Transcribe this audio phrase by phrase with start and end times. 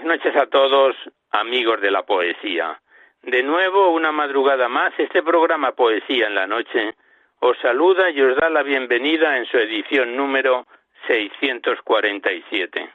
[0.00, 0.94] Buenas noches a todos,
[1.32, 2.80] amigos de la poesía.
[3.20, 6.94] De nuevo, una madrugada más, este programa Poesía en la Noche
[7.40, 10.68] os saluda y os da la bienvenida en su edición número
[11.08, 12.88] 647.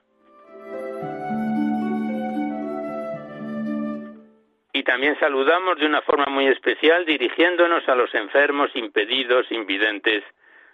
[4.72, 10.24] Y también saludamos de una forma muy especial dirigiéndonos a los enfermos, impedidos, invidentes,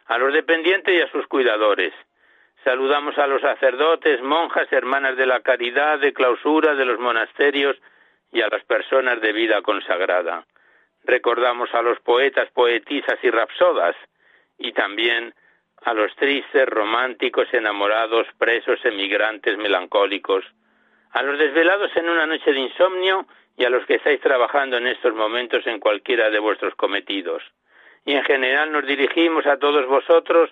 [0.05, 1.91] a los dependientes y a sus cuidadores,
[2.69, 7.75] Saludamos a los sacerdotes, monjas, hermanas de la caridad, de clausura, de los monasterios
[8.31, 10.45] y a las personas de vida consagrada.
[11.03, 13.95] Recordamos a los poetas, poetisas y rapsodas
[14.59, 15.33] y también
[15.83, 20.45] a los tristes, románticos, enamorados, presos, emigrantes, melancólicos,
[21.09, 23.25] a los desvelados en una noche de insomnio
[23.57, 27.41] y a los que estáis trabajando en estos momentos en cualquiera de vuestros cometidos.
[28.05, 30.51] Y en general nos dirigimos a todos vosotros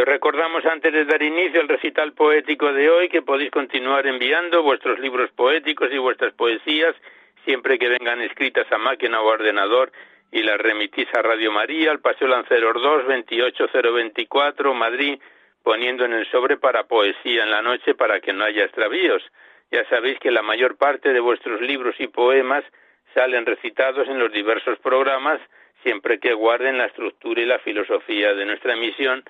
[0.00, 4.62] Os recordamos antes de dar inicio al recital poético de hoy que podéis continuar enviando
[4.62, 6.96] vuestros libros poéticos y vuestras poesías
[7.44, 9.92] siempre que vengan escritas a máquina o ordenador
[10.32, 15.20] y las remitís a Radio María, al Paseo Lanceros 2, 28024, Madrid,
[15.62, 19.22] poniendo en el sobre para poesía en la noche para que no haya extravíos.
[19.70, 22.64] Ya sabéis que la mayor parte de vuestros libros y poemas
[23.12, 25.42] salen recitados en los diversos programas
[25.82, 29.24] siempre que guarden la estructura y la filosofía de nuestra emisión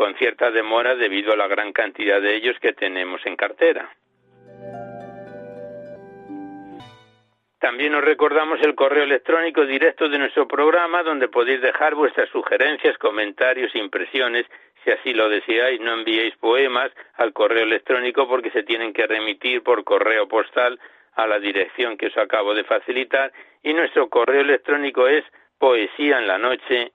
[0.00, 3.94] con cierta demora debido a la gran cantidad de ellos que tenemos en cartera.
[7.58, 12.96] También os recordamos el correo electrónico directo de nuestro programa donde podéis dejar vuestras sugerencias,
[12.96, 14.46] comentarios, impresiones.
[14.82, 19.62] Si así lo deseáis, no enviéis poemas al correo electrónico porque se tienen que remitir
[19.62, 20.80] por correo postal
[21.12, 25.26] a la dirección que os acabo de facilitar y nuestro correo electrónico es
[25.58, 26.90] poesía en la noche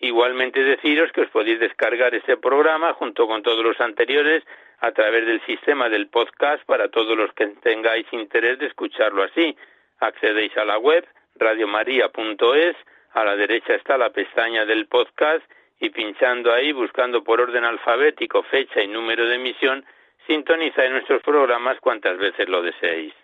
[0.00, 4.44] Igualmente deciros que os podéis descargar este programa junto con todos los anteriores
[4.80, 9.56] a través del sistema del podcast para todos los que tengáis interés de escucharlo así.
[10.00, 12.76] Accedéis a la web radiomaria.es,
[13.12, 15.44] a la derecha está la pestaña del podcast
[15.80, 19.84] y pinchando ahí, buscando por orden alfabético fecha y número de emisión,
[20.26, 23.14] sintonizáis nuestros programas cuantas veces lo deseéis.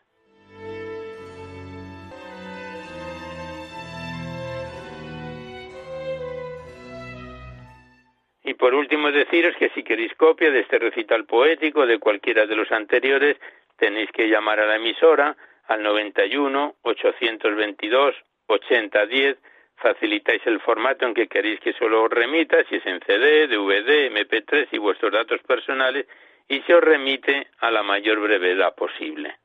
[8.44, 12.56] Y por último deciros que si queréis copia de este recital poético de cualquiera de
[12.56, 13.36] los anteriores,
[13.76, 15.36] tenéis que llamar a la emisora
[15.68, 18.14] al 91 822
[18.46, 19.38] 8010
[19.76, 24.10] facilitáis el formato en que queréis que solo os remita, si es en CD, DVD,
[24.10, 26.06] MP3 y vuestros datos personales,
[26.48, 29.36] y se os remite a la mayor brevedad posible.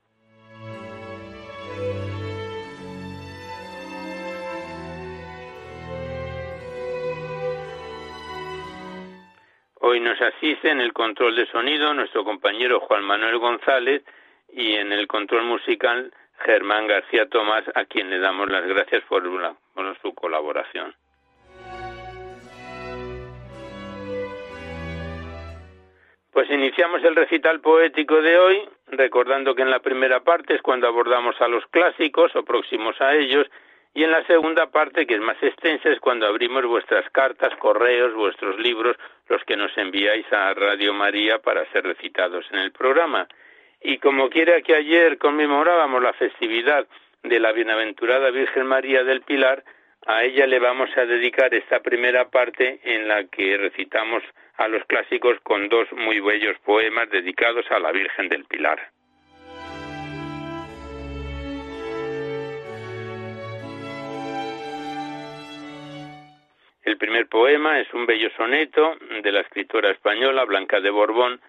[9.89, 14.03] Hoy nos asiste en el control de sonido nuestro compañero Juan Manuel González
[14.51, 19.23] y en el control musical Germán García Tomás, a quien le damos las gracias por,
[20.01, 20.93] su colaboración.
[26.33, 30.85] Pues iniciamos el recital poético de hoy, recordando que en la primera parte es cuando
[30.87, 33.47] abordamos a los clásicos o próximos a ellos,
[33.97, 38.13] y en la segunda parte, que es más extensa, es cuando abrimos vuestras cartas, correos,
[38.13, 38.95] vuestros libros,
[39.27, 43.27] los que nos enviáis a Radio María para ser recitados en el programa.
[43.81, 46.85] Y como quiera que ayer conmemorábamos la festividad
[47.23, 49.63] de la Bienaventurada Virgen María del Pilar,
[50.05, 54.21] a ella le vamos a dedicar esta primera parte en la que recitamos
[54.57, 58.91] a los clásicos con dos muy bellos poemas dedicados a la Virgen del Pilar.
[66.87, 71.41] El primer poema es un bello soneto de la escritora española Blanca de Borbón,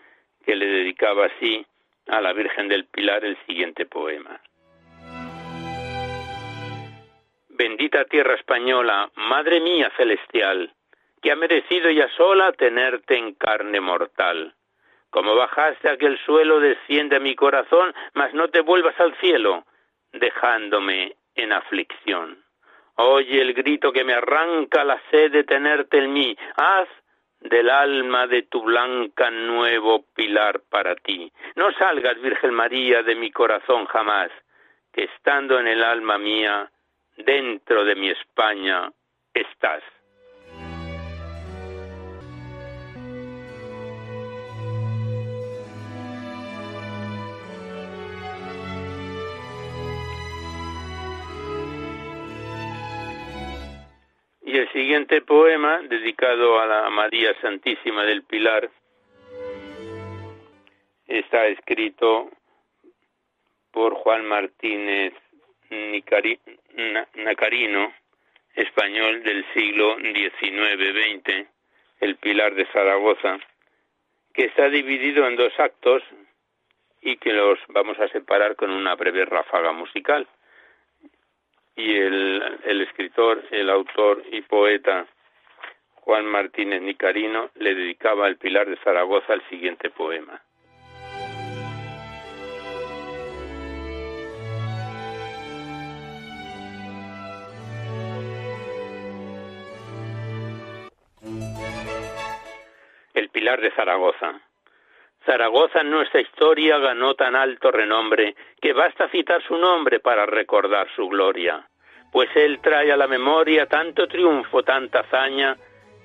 [0.45, 1.65] que le dedicaba así
[2.09, 4.41] a la Virgen del Pilar el siguiente poema.
[7.51, 10.73] Bendita tierra española, Madre mía celestial,
[11.23, 14.57] que ha merecido ya sola tenerte en carne mortal.
[15.11, 19.65] Como bajaste a aquel suelo, desciende a mi corazón, mas no te vuelvas al cielo,
[20.11, 22.48] dejándome en aflicción.
[23.01, 26.37] Oye el grito que me arranca la sed de tenerte en mí.
[26.57, 26.89] Haz
[27.41, 31.33] del alma de tu blanca nuevo pilar para ti.
[31.55, 34.31] No salgas, Virgen María, de mi corazón jamás,
[34.93, 36.69] que estando en el alma mía,
[37.17, 38.91] dentro de mi España,
[39.33, 39.85] estás.
[54.49, 58.71] Y el siguiente poema, dedicado a la María Santísima del Pilar,
[61.07, 62.31] está escrito
[63.71, 65.13] por Juan Martínez
[67.15, 67.93] Nacarino,
[68.55, 71.47] español del siglo XIX-XX,
[72.01, 73.39] el Pilar de Zaragoza,
[74.33, 76.03] que está dividido en dos actos
[77.03, 80.27] y que los vamos a separar con una breve ráfaga musical
[81.79, 85.07] y el, escritor, el autor y poeta
[85.95, 90.43] Juan Martínez Nicarino le dedicaba al Pilar de Zaragoza el siguiente poema.
[103.15, 104.48] El Pilar de Zaragoza.
[105.29, 110.89] Zaragoza en nuestra historia ganó tan alto renombre que basta citar su nombre para recordar
[110.97, 111.69] su gloria,
[112.11, 115.55] pues él trae a la memoria tanto triunfo, tanta hazaña,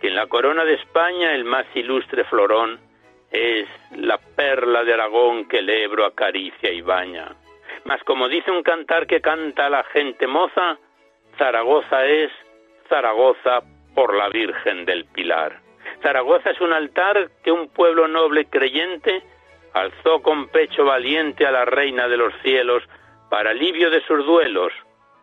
[0.02, 2.82] que en la corona de España el más ilustre florón
[3.32, 3.66] es
[3.96, 7.34] la perla de Aragón que el Ebro acaricia y baña.
[7.86, 10.78] Mas como dice un cantar que canta la gente moza,
[11.38, 12.30] Zaragoza es
[12.90, 13.62] Zaragoza
[13.96, 15.63] por la Virgen del Pilar.
[16.04, 19.24] Zaragoza es un altar que un pueblo noble creyente
[19.74, 22.84] alzó con pecho valiente a la reina de los cielos
[23.30, 24.74] para alivio de sus duelos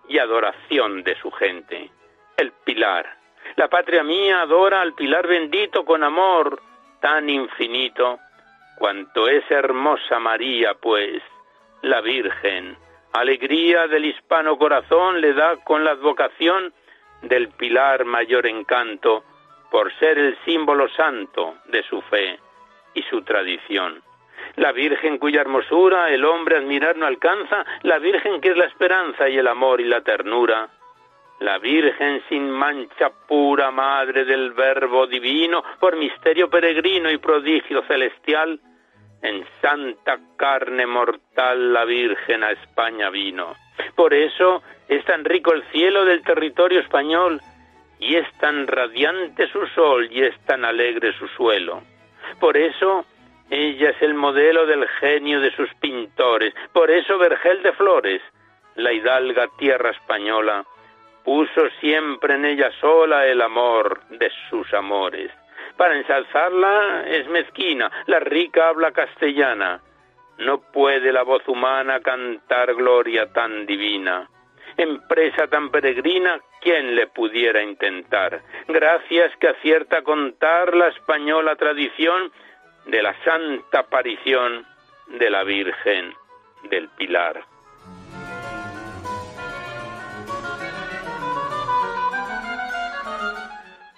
[0.09, 1.91] y adoración de su gente.
[2.37, 3.07] El pilar.
[3.57, 6.63] La patria mía adora al pilar bendito con amor
[7.01, 8.19] tan infinito,
[8.79, 11.23] cuanto es hermosa María, pues,
[11.83, 12.77] la Virgen.
[13.13, 16.73] Alegría del hispano corazón le da con la advocación
[17.23, 19.25] del pilar mayor encanto,
[19.71, 22.39] por ser el símbolo santo de su fe
[22.95, 24.03] y su tradición.
[24.57, 29.29] La Virgen cuya hermosura el hombre admirar no alcanza, la Virgen que es la esperanza
[29.29, 30.69] y el amor y la ternura,
[31.41, 38.61] la Virgen sin mancha pura, Madre del Verbo Divino, por misterio peregrino y prodigio celestial,
[39.23, 43.55] en santa carne mortal la Virgen a España vino.
[43.95, 47.41] Por eso es tan rico el cielo del territorio español,
[48.01, 51.83] y es tan radiante su sol y es tan alegre su suelo.
[52.41, 53.05] Por eso
[53.51, 56.55] ella es el modelo del genio de sus pintores.
[56.73, 58.23] Por eso Vergel de Flores,
[58.77, 60.65] la hidalga tierra española,
[61.25, 65.31] puso siempre en ella sola el amor de sus amores.
[65.77, 69.81] Para ensalzarla es mezquina, la rica habla castellana.
[70.39, 74.29] No puede la voz humana cantar gloria tan divina
[74.77, 78.43] empresa tan peregrina, ¿quién le pudiera intentar?
[78.69, 82.33] Gracias que acierta contar la española tradición
[82.87, 84.67] de la santa aparición
[85.09, 86.15] de la Virgen
[86.65, 87.45] del Pilar.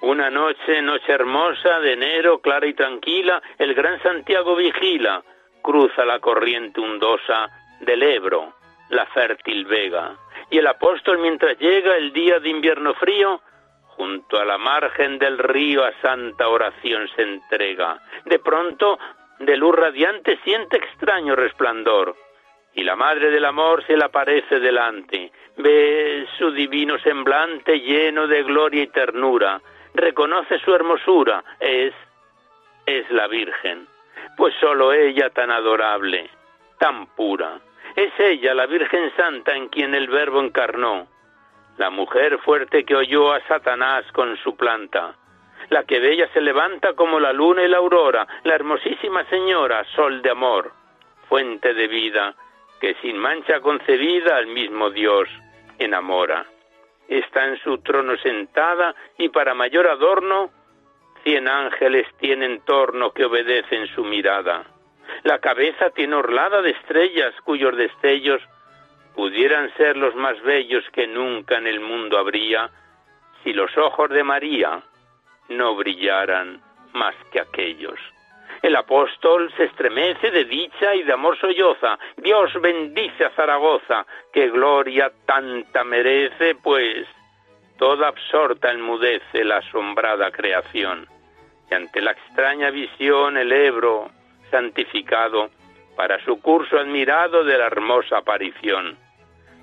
[0.01, 5.23] Una noche, noche hermosa de enero, clara y tranquila, el gran Santiago vigila,
[5.63, 7.49] cruza la corriente hundosa
[7.81, 8.53] del Ebro,
[8.91, 10.17] la fértil vega
[10.53, 13.41] y el apóstol mientras llega el día de invierno frío,
[13.97, 17.99] junto a la margen del río a santa oración se entrega.
[18.27, 18.99] De pronto,
[19.39, 22.15] de luz radiante siente extraño resplandor,
[22.75, 25.33] y la Madre del Amor se le aparece delante.
[25.57, 29.59] Ve su divino semblante lleno de gloria y ternura,
[29.95, 31.95] reconoce su hermosura, es,
[32.85, 33.87] es la Virgen,
[34.37, 36.29] pues sólo ella tan adorable,
[36.79, 37.59] tan pura,
[37.97, 41.07] es ella, la Virgen Santa, en quien el Verbo encarnó,
[41.79, 45.15] la mujer fuerte que oyó a Satanás con su planta,
[45.71, 49.85] la que de ella se levanta como la luna y la aurora, la hermosísima Señora,
[49.95, 50.73] sol de amor,
[51.29, 52.35] fuente de vida,
[52.81, 55.29] que sin mancha concebida al mismo Dios
[55.79, 56.47] enamora.
[57.09, 60.51] está en su trono sentada y para mayor adorno
[61.23, 64.65] cien ángeles tiene en torno que obedecen su mirada.
[65.23, 68.43] La cabeza tiene orlada de estrellas cuyos destellos
[69.15, 72.71] pudieran ser los más bellos que nunca en el mundo habría
[73.43, 74.83] si los ojos de María
[75.49, 76.61] no brillaran
[76.93, 77.99] más que aquellos.
[78.63, 81.99] El apóstol se estremece de dicha y de amor solloza.
[82.17, 87.07] Dios bendice a Zaragoza, que gloria tanta merece, pues
[87.77, 91.09] toda absorta enmudece la asombrada creación.
[91.71, 94.11] Y ante la extraña visión el Ebro,
[94.53, 95.51] santificado,
[95.97, 98.97] para su curso admirado de la hermosa aparición.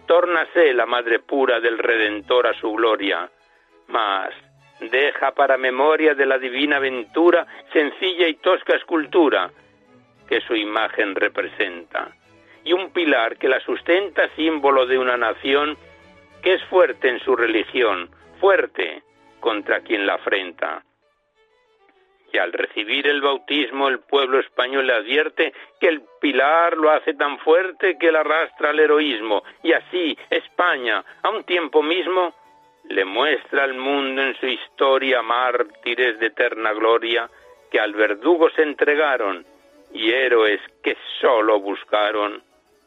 [0.05, 3.29] Tórnase la Madre pura del Redentor a su gloria,
[3.87, 4.31] mas
[4.79, 9.51] deja para memoria de la divina aventura sencilla y tosca escultura
[10.27, 12.11] que su imagen representa,
[12.63, 15.77] y un pilar que la sustenta símbolo de una nación
[16.41, 19.03] que es fuerte en su religión, fuerte
[19.39, 20.83] contra quien la afrenta.
[22.31, 27.13] Y al recibir el bautismo el pueblo español le advierte que el pilar lo hace
[27.13, 32.33] tan fuerte que le arrastra al heroísmo, y así España, a un tiempo mismo,
[32.89, 37.29] le muestra al mundo en su historia mártires de eterna gloria
[37.71, 39.45] que al verdugo se entregaron
[39.93, 42.41] y héroes que sólo buscaron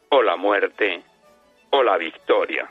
[0.09, 1.01] o la muerte
[1.71, 2.69] o la victoria.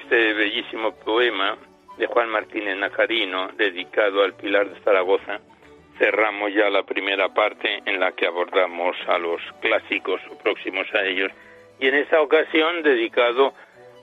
[0.00, 1.56] Este bellísimo poema
[1.98, 5.40] de Juan Martínez Najarino, dedicado al Pilar de Zaragoza,
[5.98, 11.30] cerramos ya la primera parte en la que abordamos a los clásicos próximos a ellos
[11.78, 13.52] y en esta ocasión dedicado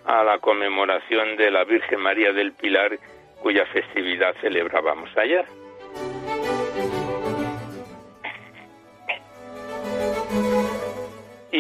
[0.06, 3.00] a la conmemoración de la Virgen María del Pilar
[3.42, 5.46] cuya festividad celebrábamos ayer.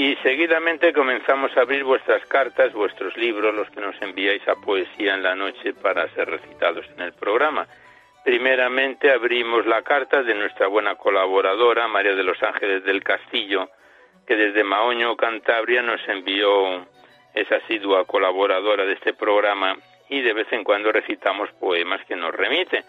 [0.07, 5.15] Y seguidamente comenzamos a abrir vuestras cartas, vuestros libros, los que nos enviáis a Poesía
[5.15, 7.67] en la Noche para ser recitados en el programa.
[8.23, 13.67] Primeramente abrimos la carta de nuestra buena colaboradora, María de los Ángeles del Castillo,
[14.25, 16.87] que desde Maoño, Cantabria, nos envió,
[17.33, 19.75] es asidua colaboradora de este programa
[20.07, 22.85] y de vez en cuando recitamos poemas que nos remite.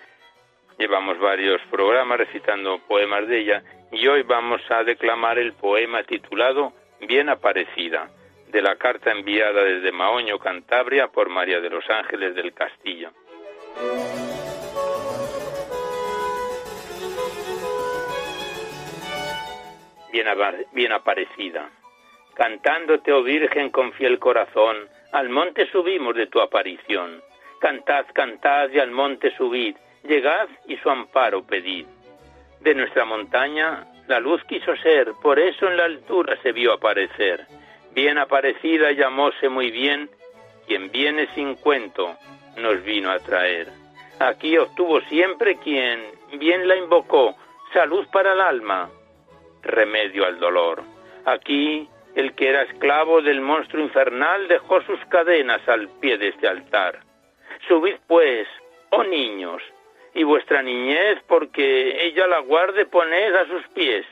[0.79, 6.78] Llevamos varios programas recitando poemas de ella y hoy vamos a declamar el poema titulado
[7.01, 8.11] bien aparecida,
[8.49, 13.11] de la carta enviada desde Maoño, Cantabria, por María de los Ángeles del Castillo.
[20.11, 20.27] Bien,
[20.73, 21.71] bien aparecida.
[22.35, 27.23] Cantándote, oh Virgen, con fiel corazón, al monte subimos de tu aparición.
[27.61, 31.87] Cantad, cantad y al monte subid, llegad y su amparo pedid.
[32.61, 37.47] De nuestra montaña la luz quiso ser, por eso en la altura se vio aparecer.
[37.93, 40.09] Bien aparecida llamóse muy bien,
[40.67, 42.17] quien viene sin cuento
[42.57, 43.69] nos vino a traer.
[44.19, 47.37] Aquí obtuvo siempre quien bien la invocó,
[47.73, 48.91] salud para el alma,
[49.63, 50.83] remedio al dolor.
[51.27, 56.49] Aquí el que era esclavo del monstruo infernal dejó sus cadenas al pie de este
[56.49, 57.01] altar.
[57.69, 58.49] Subid pues,
[58.91, 59.63] oh niños,
[60.19, 64.05] y vuestra niñez, porque ella la guarde, poned a sus pies.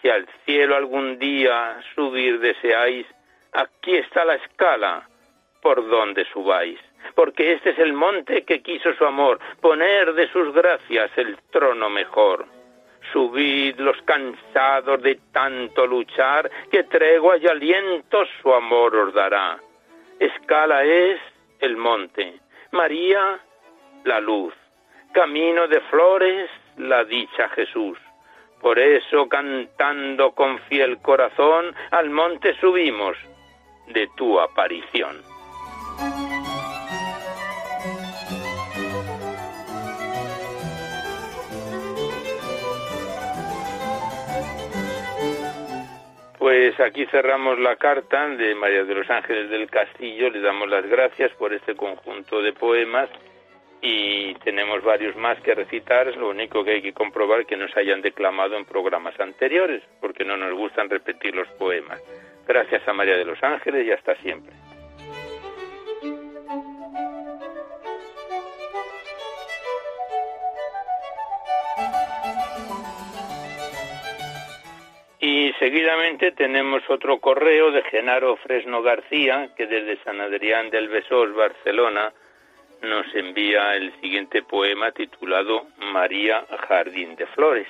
[0.00, 3.06] Si al cielo algún día subir deseáis,
[3.52, 5.06] aquí está la escala
[5.60, 6.80] por donde subáis,
[7.14, 11.90] porque este es el monte que quiso su amor, poner de sus gracias el trono
[11.90, 12.46] mejor.
[13.12, 19.58] Subid los cansados de tanto luchar, que tregua y aliento su amor os dará.
[20.18, 21.20] Escala es
[21.60, 23.40] el monte, María
[24.04, 24.54] la luz
[25.14, 27.96] camino de flores la dicha Jesús.
[28.60, 33.16] Por eso cantando con fiel corazón al monte subimos
[33.86, 35.22] de tu aparición.
[46.38, 50.84] Pues aquí cerramos la carta de María de los Ángeles del Castillo, le damos las
[50.86, 53.08] gracias por este conjunto de poemas
[53.86, 58.00] y tenemos varios más que recitar, lo único que hay que comprobar que nos hayan
[58.00, 62.00] declamado en programas anteriores, porque no nos gustan repetir los poemas.
[62.48, 64.54] Gracias a María de los Ángeles y hasta siempre.
[75.20, 81.34] Y seguidamente tenemos otro correo de Genaro Fresno García, que desde San Adrián del Besós,
[81.34, 82.14] Barcelona,
[82.82, 87.68] nos envía el siguiente poema titulado María Jardín de Flores,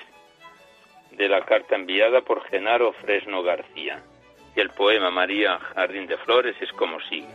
[1.13, 4.03] de la carta enviada por Genaro Fresno García.
[4.57, 7.29] Y el poema María Jardín de Flores es como sigue.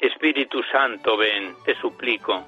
[0.00, 2.44] Espíritu Santo, ven, te suplico.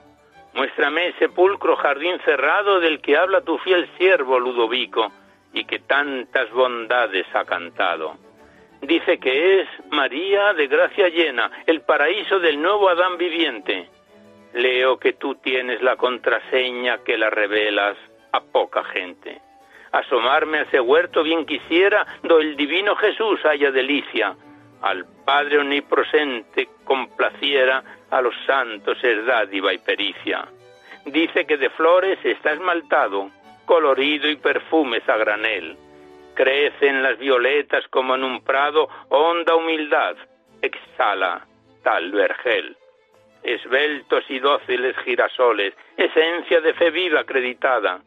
[0.55, 5.13] Muéstrame sepulcro, jardín cerrado del que habla tu fiel siervo Ludovico
[5.53, 8.26] y que tantas bondades ha cantado
[8.87, 13.89] dice que es María de gracia llena, el paraíso del nuevo Adán viviente.
[14.55, 17.97] Leo que tú tienes la contraseña que la revelas
[18.33, 19.41] a poca gente.
[19.93, 24.35] Asomarme a ese huerto bien quisiera, do el divino Jesús haya delicia.
[24.83, 30.47] Al Padre omnipresente complaciera, a los santos es dádiva y pericia.
[31.05, 33.31] Dice que de flores está esmaltado,
[33.65, 35.77] colorido y perfumes a granel
[36.37, 40.17] Crecen las violetas como en un prado, honda humildad,
[40.61, 41.47] exhala
[41.83, 42.77] tal vergel.
[43.43, 48.03] Esbeltos y dóciles girasoles, esencia de fe viva acreditada,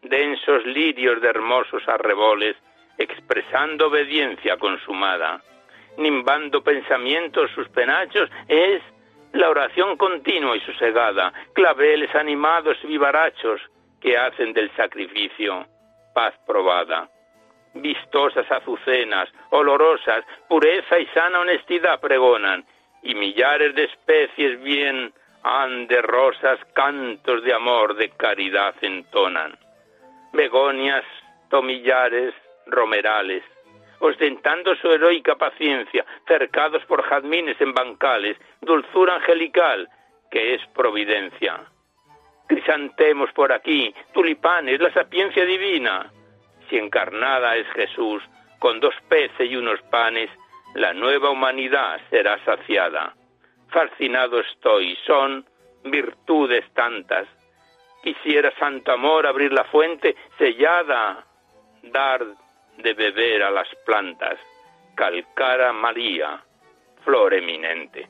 [0.00, 2.56] densos lirios de hermosos arreboles,
[2.98, 5.42] expresando obediencia consumada,
[5.96, 8.80] nimbando pensamientos sus penachos, es
[9.32, 13.60] la oración continua y sosegada, claveles animados y vivarachos
[14.00, 15.66] que hacen del sacrificio
[16.14, 17.08] paz probada
[17.74, 22.64] vistosas azucenas, olorosas, pureza y sana honestidad pregonan,
[23.02, 25.12] y millares de especies bien
[25.42, 29.58] han de rosas cantos de amor, de caridad entonan.
[30.32, 31.04] Begonias,
[31.50, 32.32] tomillares,
[32.66, 33.42] romerales,
[33.98, 39.88] ostentando su heroica paciencia, cercados por jazmines en bancales, dulzura angelical,
[40.30, 41.60] que es providencia.
[42.46, 46.10] Crisantemos por aquí, tulipanes, la sapiencia divina,
[46.72, 48.22] si encarnada es Jesús,
[48.58, 50.30] con dos peces y unos panes,
[50.74, 53.14] la nueva humanidad será saciada.
[53.68, 55.44] Fascinado estoy, son
[55.84, 57.28] virtudes tantas.
[58.02, 61.26] Quisiera santo amor abrir la fuente sellada,
[61.82, 62.24] dar
[62.78, 64.38] de beber a las plantas,
[64.94, 66.42] calcara María,
[67.04, 68.08] flor eminente.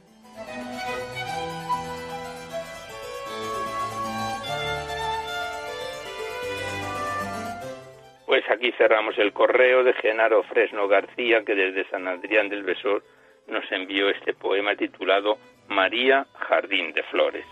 [8.33, 13.03] Pues aquí cerramos el correo de Genaro Fresno García, que desde San Adrián del Besor
[13.47, 15.37] nos envió este poema titulado
[15.69, 17.45] María Jardín de Flores.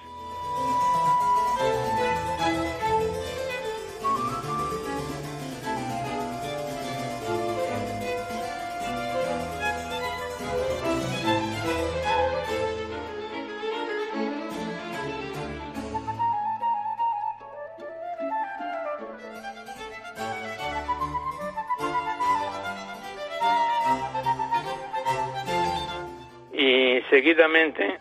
[27.10, 27.98] Seguidamente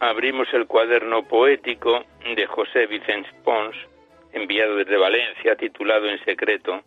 [0.00, 2.04] abrimos el cuaderno poético
[2.36, 3.74] de José Vicente Pons,
[4.34, 6.82] enviado desde Valencia, titulado En secreto.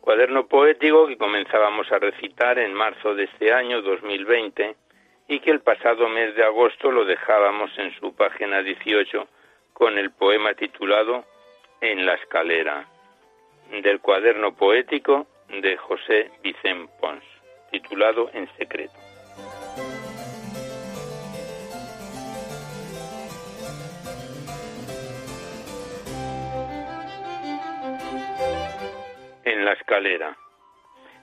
[0.00, 4.76] Cuaderno poético que comenzábamos a recitar en marzo de este año 2020
[5.26, 9.26] y que el pasado mes de agosto lo dejábamos en su página 18
[9.72, 11.24] con el poema titulado
[11.80, 12.86] En la escalera,
[13.82, 17.24] del cuaderno poético de José Vicente Pons,
[17.72, 19.09] titulado En secreto.
[29.60, 30.34] En la escalera.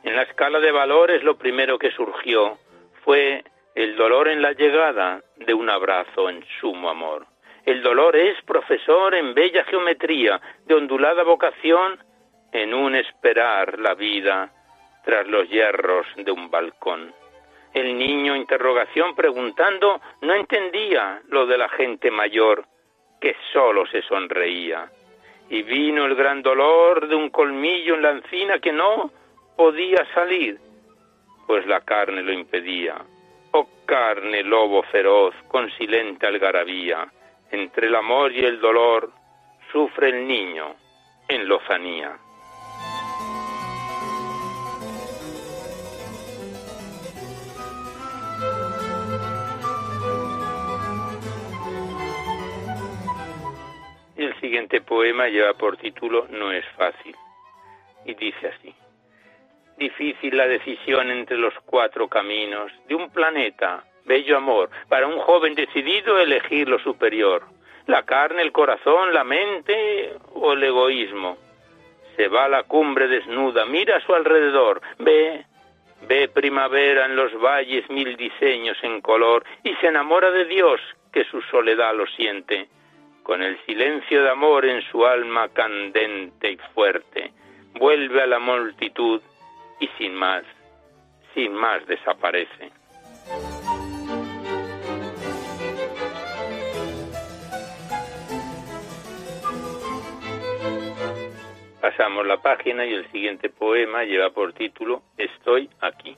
[0.03, 2.59] En la escala de valores lo primero que surgió
[3.03, 7.25] fue el dolor en la llegada de un abrazo en sumo amor.
[7.65, 11.99] El dolor es profesor en bella geometría, de ondulada vocación,
[12.51, 14.51] en un esperar la vida
[15.03, 17.13] tras los hierros de un balcón.
[17.73, 22.65] El niño interrogación preguntando no entendía lo de la gente mayor,
[23.19, 24.91] que sólo se sonreía
[25.49, 29.11] y vino el gran dolor de un colmillo en la encina que no
[29.55, 30.59] podía salir,
[31.45, 32.95] pues la carne lo impedía.
[33.51, 37.07] Oh carne, lobo feroz, con silente algarabía,
[37.51, 39.11] entre el amor y el dolor,
[39.71, 40.75] sufre el niño
[41.27, 42.17] en lozanía.
[54.47, 57.13] Siguiente poema lleva por título No es fácil
[58.05, 58.73] y dice así.
[59.77, 65.53] Difícil la decisión entre los cuatro caminos de un planeta, bello amor, para un joven
[65.53, 67.43] decidido elegir lo superior,
[67.87, 71.37] la carne, el corazón, la mente o el egoísmo.
[72.15, 75.45] Se va a la cumbre desnuda, mira a su alrededor, ve
[76.07, 80.79] Ve primavera en los valles mil diseños en color y se enamora de Dios
[81.11, 82.69] que su soledad lo siente,
[83.27, 87.33] con el silencio de amor en su alma candente y fuerte.
[87.73, 89.21] Vuelve a la multitud
[89.81, 90.45] y sin más,
[91.33, 92.71] sin más desaparece.
[101.81, 106.15] Pasamos la página y el siguiente poema lleva por título Estoy aquí.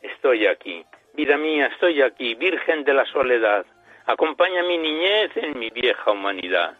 [0.00, 3.64] Estoy aquí, vida mía, estoy aquí, Virgen de la Soledad.
[4.06, 6.74] Acompaña mi niñez en mi vieja humanidad.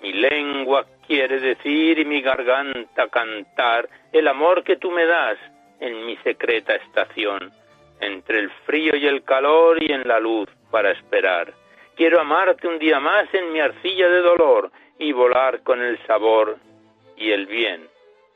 [0.00, 5.38] Mi lengua quiere decir y mi garganta cantar el amor que tú me das
[5.80, 7.52] en mi secreta estación,
[8.00, 11.52] entre el frío y el calor y en la luz para esperar
[11.96, 16.58] Quiero amarte un día más en mi arcilla de dolor y volar con el sabor
[17.16, 17.88] y el bien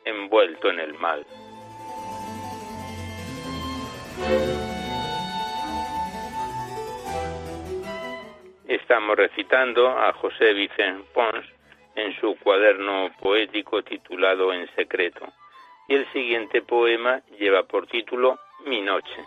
[0.04, 1.26] envuelto en el mal.
[8.68, 11.46] Estamos recitando a José Vicente Pons
[11.94, 15.26] en su cuaderno poético titulado En secreto.
[15.88, 19.24] Y el siguiente poema lleva por título Mi noche.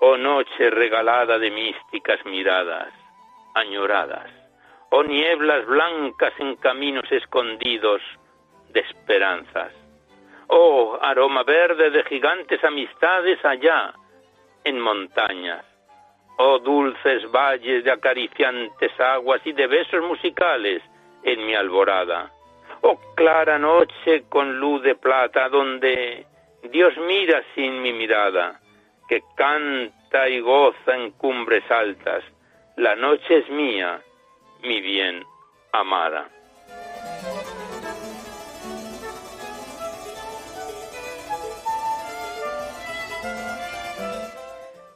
[0.00, 2.92] Oh noche regalada de místicas miradas,
[3.54, 4.28] añoradas,
[4.90, 8.02] oh nieblas blancas en caminos escondidos
[8.70, 9.72] de esperanzas,
[10.48, 13.94] oh aroma verde de gigantes amistades allá
[14.64, 15.64] en montañas,
[16.38, 20.82] oh dulces valles de acariciantes aguas y de besos musicales
[21.22, 22.30] en mi alborada,
[22.82, 26.26] oh clara noche con luz de plata donde
[26.70, 28.60] Dios mira sin mi mirada,
[29.08, 32.22] que canta y goza en cumbres altas.
[32.76, 34.00] La noche es mía,
[34.62, 35.24] mi bien
[35.72, 36.28] amada.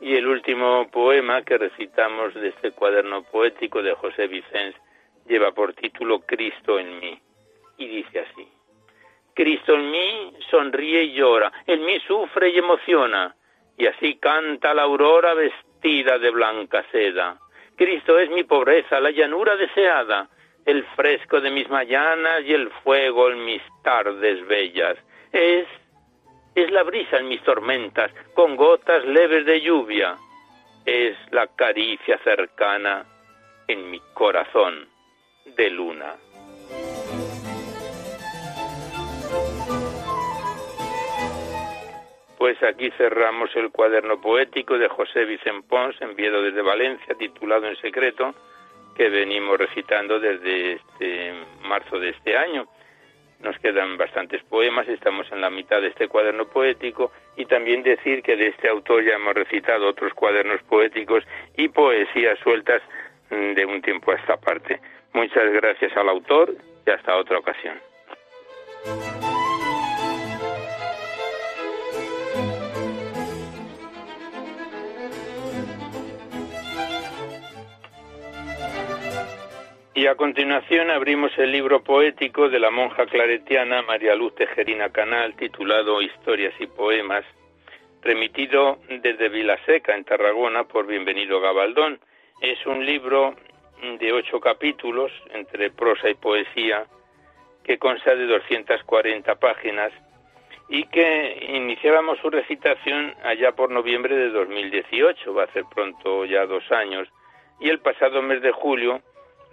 [0.04, 4.76] Y el último poema que recitamos de este cuaderno poético de José Vicens
[5.26, 7.18] lleva por título Cristo en mí
[7.78, 8.46] y dice así.
[9.32, 13.34] Cristo en mí sonríe y llora, en mí sufre y emociona,
[13.78, 17.38] y así canta la aurora vestida de blanca seda.
[17.74, 20.28] Cristo es mi pobreza, la llanura deseada,
[20.66, 24.98] el fresco de mis mañanas y el fuego en mis tardes bellas.
[25.32, 25.66] Es
[26.54, 30.16] es la brisa en mis tormentas, con gotas leves de lluvia.
[30.84, 33.04] Es la caricia cercana
[33.66, 34.88] en mi corazón
[35.56, 36.14] de luna.
[42.38, 47.76] Pues aquí cerramos el cuaderno poético de José Vicente Pons, enviado desde Valencia, titulado En
[47.76, 48.34] secreto,
[48.94, 52.68] que venimos recitando desde este marzo de este año.
[53.40, 58.22] Nos quedan bastantes poemas, estamos en la mitad de este cuaderno poético y también decir
[58.22, 61.24] que de este autor ya hemos recitado otros cuadernos poéticos
[61.56, 62.82] y poesías sueltas
[63.30, 64.80] mm, de un tiempo a esta parte.
[65.12, 66.54] Muchas gracias al autor
[66.86, 67.78] y hasta otra ocasión.
[79.96, 85.36] Y a continuación abrimos el libro poético de la monja claretiana María Luz Tejerina Canal,
[85.36, 87.24] titulado Historias y Poemas,
[88.02, 92.00] remitido desde Vilaseca, en Tarragona, por Bienvenido Gabaldón.
[92.40, 93.36] Es un libro
[94.00, 96.86] de ocho capítulos, entre prosa y poesía,
[97.62, 99.92] que consta de 240 páginas
[100.68, 106.46] y que iniciábamos su recitación allá por noviembre de 2018, va a ser pronto ya
[106.46, 107.08] dos años,
[107.60, 109.00] y el pasado mes de julio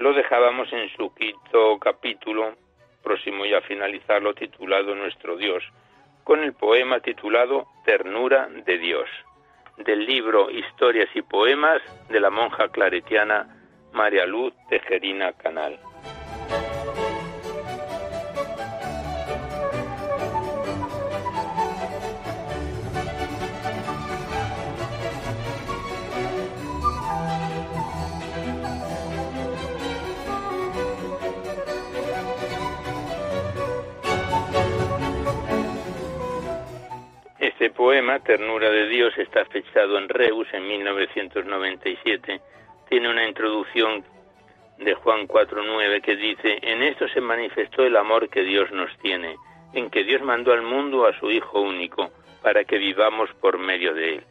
[0.01, 2.55] lo dejábamos en su quinto capítulo,
[3.03, 5.63] próximo ya a finalizarlo, titulado Nuestro Dios,
[6.23, 9.07] con el poema titulado Ternura de Dios,
[9.77, 13.47] del libro Historias y Poemas de la monja claretiana
[13.93, 15.79] María Luz Tejerina Canal.
[37.62, 42.41] Este poema, Ternura de Dios, está fechado en Reus en 1997.
[42.89, 44.04] Tiene una introducción
[44.80, 49.36] de Juan 4.9 que dice, en esto se manifestó el amor que Dios nos tiene,
[49.74, 52.10] en que Dios mandó al mundo a su Hijo único,
[52.41, 54.24] para que vivamos por medio de él.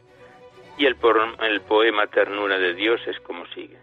[0.77, 0.97] Y el,
[1.39, 3.77] el poema Ternura de Dios es como sigue.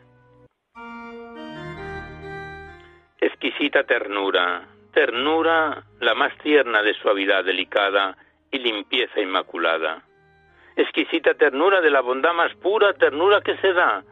[3.18, 8.14] exquisita ternura, ternura la más tierna de suavidad delicada
[8.50, 10.02] y limpieza inmaculada.
[10.76, 14.04] Exquisita ternura de la bondad más pura, ternura que se da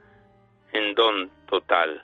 [0.72, 2.02] en don total.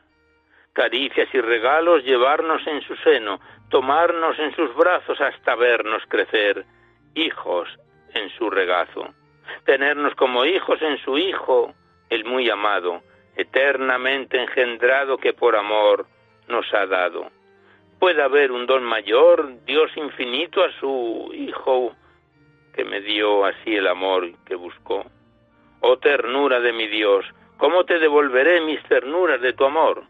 [0.73, 6.65] Caricias y regalos llevarnos en su seno, tomarnos en sus brazos hasta vernos crecer,
[7.15, 7.69] hijos
[8.15, 9.15] en su regazo,
[9.65, 11.75] tenernos como hijos en su Hijo,
[12.11, 13.03] el muy amado,
[13.37, 16.07] eternamente engendrado que por amor
[16.49, 17.31] nos ha dado.
[17.99, 21.95] Puede haber un don mayor, Dios infinito a su Hijo,
[22.75, 25.05] que me dio así el amor que buscó.
[25.81, 27.25] Oh ternura de mi Dios,
[27.57, 30.05] ¿cómo te devolveré mis ternuras de tu amor?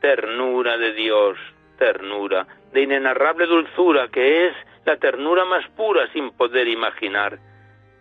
[0.00, 1.38] Ternura de Dios,
[1.78, 7.38] ternura, de inenarrable dulzura, que es la ternura más pura sin poder imaginar,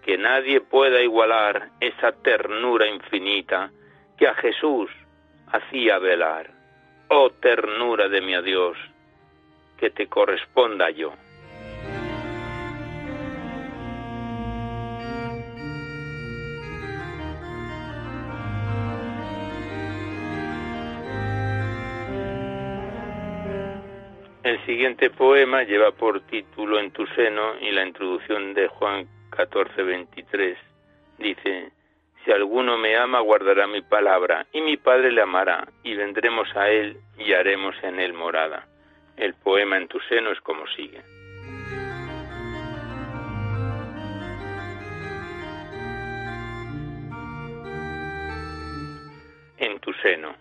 [0.04, 3.72] que nadie pueda igualar esa ternura infinita
[4.18, 4.90] que a Jesús
[5.48, 6.50] hacía velar.
[7.10, 8.78] Oh ternura de mi adiós,
[9.78, 11.14] que te corresponda yo.
[24.72, 30.56] Siguiente poema lleva por título En tu seno y la introducción de Juan 14:23
[31.18, 31.72] dice,
[32.24, 36.70] Si alguno me ama, guardará mi palabra, y mi Padre le amará, y vendremos a
[36.70, 38.66] él y haremos en él morada.
[39.18, 41.02] El poema En tu seno es como sigue.
[49.58, 50.34] En tu seno.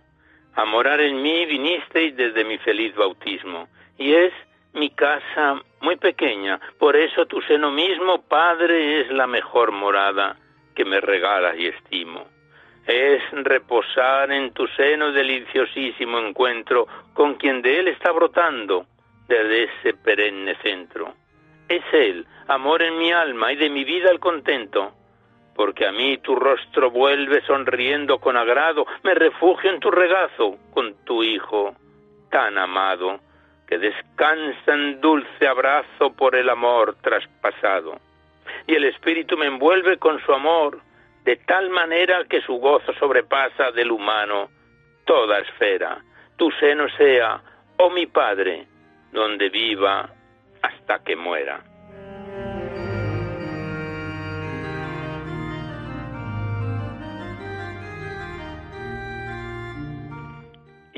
[0.55, 3.69] A morar en mí vinisteis desde mi feliz bautismo
[4.01, 4.33] y es
[4.73, 10.37] mi casa muy pequeña, por eso tu seno mismo, Padre, es la mejor morada
[10.75, 12.27] que me regalas y estimo.
[12.87, 18.87] Es reposar en tu seno deliciosísimo encuentro con quien de él está brotando
[19.29, 21.13] desde ese perenne centro.
[21.69, 24.93] Es él, amor en mi alma y de mi vida el contento,
[25.55, 31.05] porque a mí tu rostro vuelve sonriendo con agrado, me refugio en tu regazo con
[31.05, 31.75] tu Hijo
[32.31, 33.21] tan amado
[33.71, 38.01] que descansa en dulce abrazo por el amor traspasado.
[38.67, 40.81] Y el Espíritu me envuelve con su amor,
[41.23, 44.51] de tal manera que su gozo sobrepasa del humano
[45.05, 46.03] toda esfera.
[46.37, 47.41] Tu seno sea,
[47.77, 48.67] oh mi Padre,
[49.13, 50.11] donde viva
[50.63, 51.61] hasta que muera.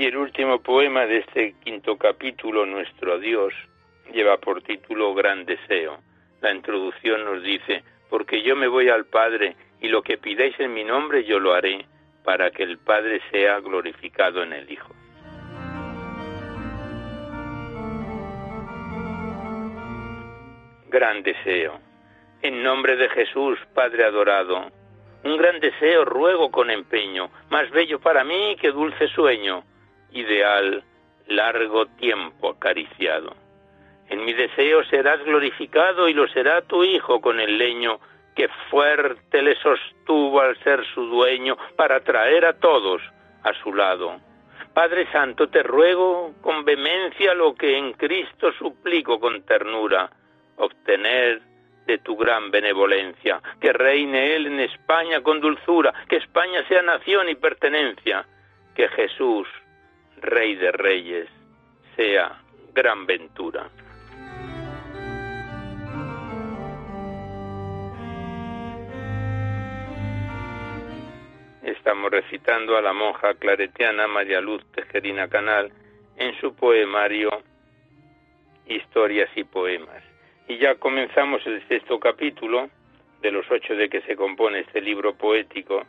[0.03, 3.55] Y el último poema de este quinto capítulo, Nuestro Dios,
[4.13, 6.01] lleva por título Gran Deseo.
[6.41, 10.75] La introducción nos dice, porque yo me voy al Padre y lo que pidáis en
[10.75, 11.87] mi nombre yo lo haré,
[12.25, 14.93] para que el Padre sea glorificado en el Hijo.
[20.89, 21.79] Gran deseo.
[22.43, 24.67] En nombre de Jesús, Padre adorado,
[25.23, 29.63] un gran deseo ruego con empeño, más bello para mí que dulce sueño,
[30.13, 30.83] ideal
[31.27, 33.35] largo tiempo acariciado.
[34.09, 37.99] En mi deseo serás glorificado y lo será tu Hijo con el leño
[38.35, 43.03] que fuerte le sostuvo al ser su dueño para traer a todos
[43.43, 44.21] a su lado.
[44.75, 50.11] Padre Santo, te ruego con vehemencia lo que en Cristo suplico con ternura,
[50.57, 51.43] obtener
[51.87, 57.29] de tu gran benevolencia, que reine Él en España con dulzura, que España sea nación
[57.29, 58.25] y pertenencia,
[58.75, 59.47] que Jesús
[60.23, 61.29] Rey de Reyes,
[61.97, 62.41] sea
[62.73, 63.69] gran ventura.
[71.63, 75.73] Estamos recitando a la monja claretiana María Luz Tejerina Canal
[76.17, 77.43] en su poemario
[78.67, 80.05] Historias y Poemas.
[80.47, 82.71] Y ya comenzamos el sexto capítulo
[83.21, 85.85] de los ocho de que se compone este libro poético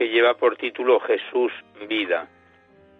[0.00, 1.52] que lleva por título Jesús
[1.86, 2.26] vida.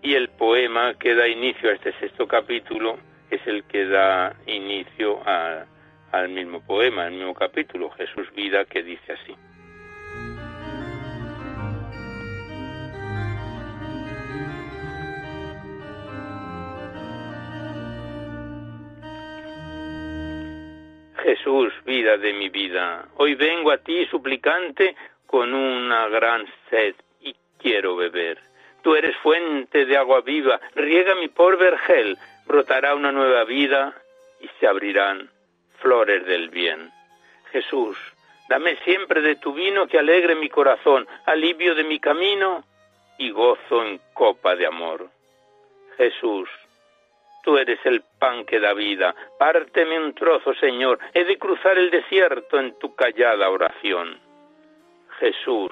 [0.03, 2.99] Y el poema que da inicio a este sexto capítulo
[3.31, 9.15] es el que da inicio al mismo poema, al mismo capítulo, Jesús vida, que dice
[9.15, 9.35] así.
[21.23, 24.95] Jesús, vida de mi vida, hoy vengo a ti suplicante
[25.31, 28.37] con una gran sed y quiero beber.
[28.83, 33.95] Tú eres fuente de agua viva, riega mi por vergel, brotará una nueva vida
[34.41, 35.31] y se abrirán
[35.79, 36.91] flores del bien.
[37.53, 37.97] Jesús,
[38.49, 42.65] dame siempre de tu vino que alegre mi corazón, alivio de mi camino
[43.17, 45.11] y gozo en copa de amor.
[45.97, 46.49] Jesús,
[47.45, 49.15] tú eres el pan que da vida.
[49.39, 50.99] Párteme un trozo, Señor.
[51.15, 54.30] He de cruzar el desierto en tu callada oración.
[55.21, 55.71] Jesús,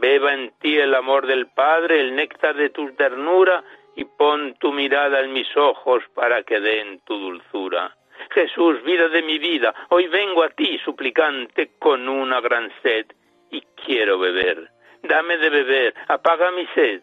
[0.00, 3.62] beba en ti el amor del Padre, el néctar de tu ternura,
[3.94, 7.94] y pon tu mirada en mis ojos para que den tu dulzura.
[8.30, 13.06] Jesús, vida de mi vida, hoy vengo a ti suplicante con una gran sed
[13.50, 14.70] y quiero beber.
[15.02, 17.02] Dame de beber, apaga mi sed.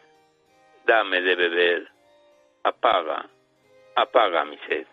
[0.86, 1.88] Dame de beber,
[2.64, 3.30] apaga,
[3.96, 4.88] apaga mi sed.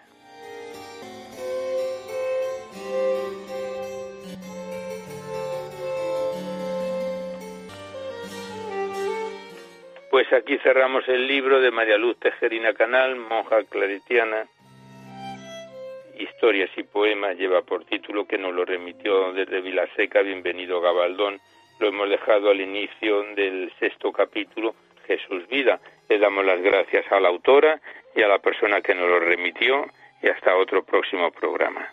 [10.16, 14.46] Pues aquí cerramos el libro de María Luz Tejerina Canal, monja claretiana.
[16.18, 21.38] Historias y poemas lleva por título que nos lo remitió desde Vilaseca, bienvenido Gabaldón.
[21.80, 24.74] Lo hemos dejado al inicio del sexto capítulo,
[25.06, 25.80] Jesús Vida.
[26.08, 27.78] Le damos las gracias a la autora
[28.14, 29.84] y a la persona que nos lo remitió
[30.22, 31.90] y hasta otro próximo programa.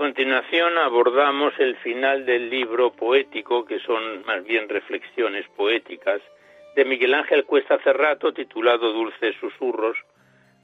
[0.00, 6.22] Continuación abordamos el final del libro poético, que son más bien reflexiones poéticas,
[6.74, 9.98] de Miguel Ángel Cuesta Cerrato, titulado Dulces Susurros,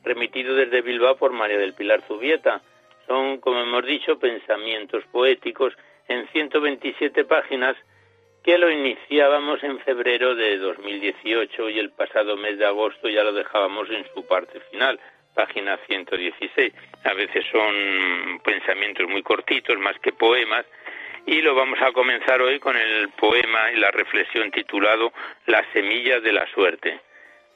[0.02, 2.62] remitido desde Bilbao por María del Pilar Zubieta.
[3.06, 5.76] Son, como hemos dicho, pensamientos poéticos
[6.08, 7.76] en 127 páginas
[8.42, 13.34] que lo iniciábamos en febrero de 2018 y el pasado mes de agosto ya lo
[13.34, 14.98] dejábamos en su parte final
[15.36, 16.72] página 116.
[17.04, 20.64] A veces son pensamientos muy cortitos, más que poemas,
[21.26, 25.12] y lo vamos a comenzar hoy con el poema y la reflexión titulado
[25.46, 27.00] La semilla de la suerte,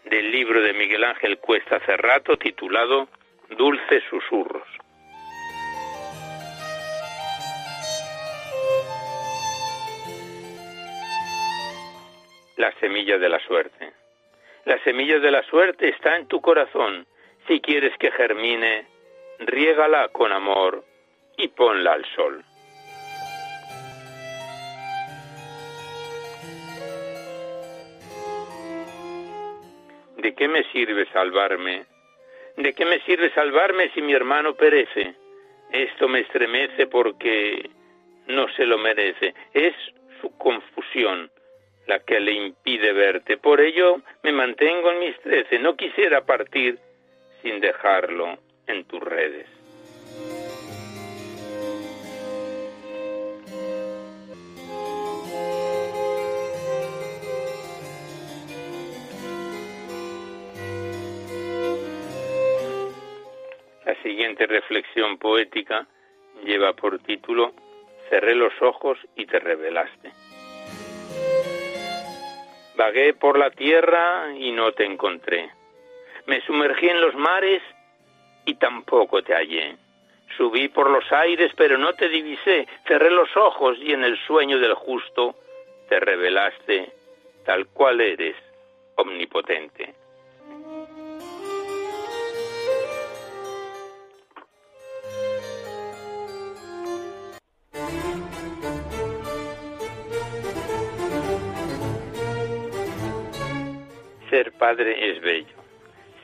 [0.05, 3.09] del libro de Miguel Ángel Cuesta Cerrato, titulado
[3.57, 4.69] Dulces Susurros.
[12.57, 13.93] La semilla de la suerte.
[14.67, 17.07] La semilla de la suerte está en tu corazón
[17.47, 18.87] si quieres que germine,
[19.41, 20.85] riégala con amor
[21.37, 22.45] y ponla al sol.
[30.19, 31.87] ¿De qué me sirve salvarme?
[32.57, 35.15] ¿De qué me sirve salvarme si mi hermano perece?
[35.73, 37.71] Esto me estremece porque
[38.27, 39.35] no se lo merece.
[39.55, 39.75] Es
[40.21, 41.31] su confusión
[41.87, 43.39] la que le impide verte.
[43.39, 45.59] Por ello me mantengo en mis trece.
[45.59, 46.79] No quisiera partir
[47.43, 49.47] sin dejarlo en tus redes.
[63.85, 65.87] La siguiente reflexión poética
[66.45, 67.53] lleva por título
[68.09, 70.11] Cerré los ojos y te revelaste.
[72.77, 75.51] Vagué por la tierra y no te encontré
[76.31, 77.61] me sumergí en los mares
[78.45, 79.77] y tampoco te hallé.
[80.37, 82.69] Subí por los aires, pero no te divisé.
[82.87, 85.35] Cerré los ojos y en el sueño del justo
[85.89, 86.93] te revelaste
[87.45, 88.37] tal cual eres,
[88.95, 89.93] omnipotente.
[104.31, 105.60] Ser padre es bello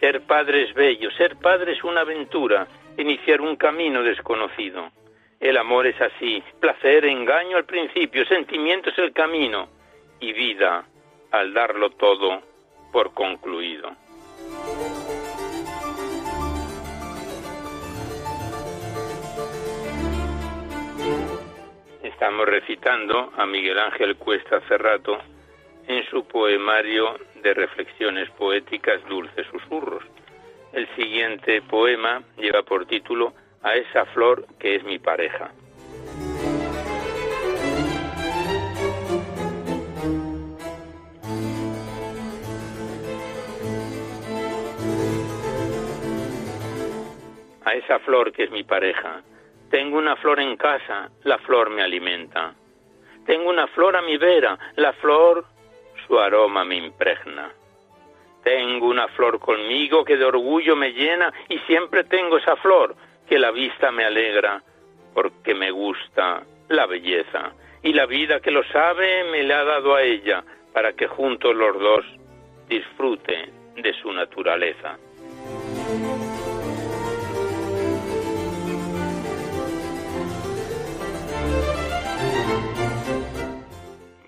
[0.01, 2.67] ser padre es bello, ser padre es una aventura,
[2.97, 4.91] iniciar un camino desconocido.
[5.41, 9.69] El amor es así, placer, engaño al principio, sentimiento es el camino
[10.21, 10.85] y vida
[11.31, 12.43] al darlo todo
[12.93, 13.91] por concluido.
[22.03, 25.19] Estamos recitando a Miguel Ángel Cuesta Cerrato
[25.89, 30.05] en su poemario de reflexiones poéticas Dulces Susurros.
[30.72, 33.32] El siguiente poema lleva por título
[33.62, 35.53] A esa flor que es mi pareja.
[47.64, 49.22] A esa flor que es mi pareja.
[49.70, 52.55] Tengo una flor en casa, la flor me alimenta.
[53.24, 55.45] Tengo una flor a mi vera, la flor
[56.07, 57.53] su aroma me impregna.
[58.43, 62.95] Tengo una flor conmigo que de orgullo me llena y siempre tengo esa flor
[63.29, 64.63] que la vista me alegra
[65.15, 67.53] porque me gusta la belleza
[67.83, 71.55] y la vida que lo sabe me la ha dado a ella para que juntos
[71.55, 72.05] los dos
[72.69, 74.99] disfruten de su naturaleza.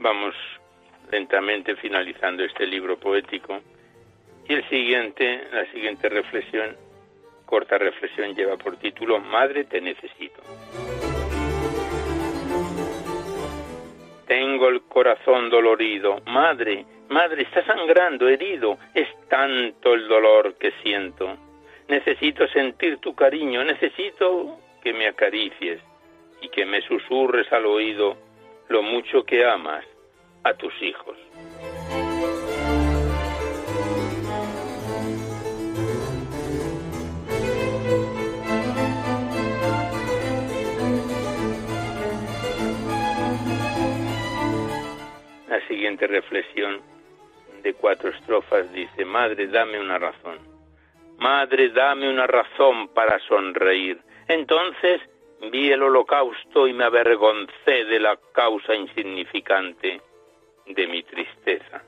[0.01, 0.35] Vamos
[1.11, 3.61] lentamente finalizando este libro poético
[4.49, 6.77] y el siguiente, la siguiente reflexión,
[7.45, 10.43] corta reflexión lleva por título Madre te necesito.
[14.27, 16.21] Tengo el corazón dolorido.
[16.27, 18.79] Madre, madre, está sangrando, herido.
[18.95, 21.37] Es tanto el dolor que siento.
[21.89, 25.81] Necesito sentir tu cariño, necesito que me acaricies
[26.43, 28.17] y que me susurres al oído
[28.69, 29.85] lo mucho que amas
[30.45, 31.17] a tus hijos.
[45.49, 46.81] La siguiente reflexión
[47.63, 50.39] de cuatro estrofas dice, Madre, dame una razón.
[51.19, 53.99] Madre, dame una razón para sonreír.
[54.29, 55.01] Entonces
[55.51, 60.01] vi el holocausto y me avergoncé de la causa insignificante
[60.69, 61.83] de mi tristeza.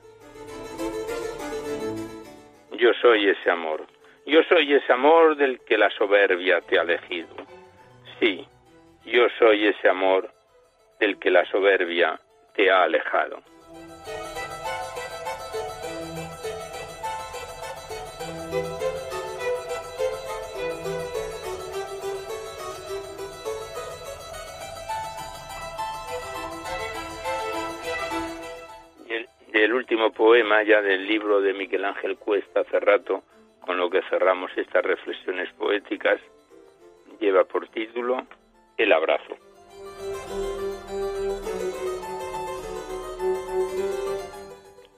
[2.73, 3.85] Yo soy ese amor.
[4.25, 7.35] Yo soy ese amor del que la soberbia te ha elegido.
[8.19, 8.47] Sí,
[9.05, 10.31] yo soy ese amor
[10.99, 12.19] del que la soberbia
[12.55, 13.41] te ha alejado.
[30.01, 33.23] Último poema ya del libro de Miguel Ángel Cuesta Cerrato,
[33.59, 36.19] con lo que cerramos estas reflexiones poéticas,
[37.19, 38.25] lleva por título
[38.77, 39.37] El abrazo.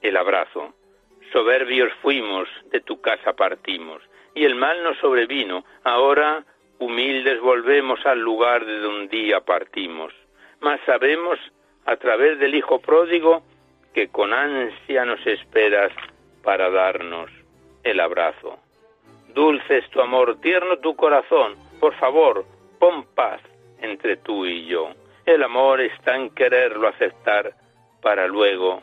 [0.01, 0.73] El abrazo.
[1.33, 4.01] Soberbios fuimos, de tu casa partimos,
[4.33, 5.65] y el mal nos sobrevino.
[5.83, 6.45] Ahora,
[6.79, 10.13] humildes, volvemos al lugar de donde un día partimos.
[10.61, 11.39] Mas sabemos,
[11.85, 13.43] a través del Hijo pródigo,
[13.93, 15.91] que con ansia nos esperas
[16.43, 17.29] para darnos
[17.83, 18.59] el abrazo.
[19.33, 22.45] Dulce es tu amor, tierno tu corazón, por favor,
[22.79, 23.41] pon paz
[23.79, 24.91] entre tú y yo.
[25.25, 27.53] El amor está en quererlo aceptar
[28.01, 28.81] para luego,